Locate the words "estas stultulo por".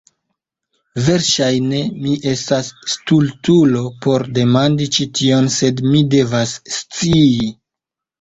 2.31-4.25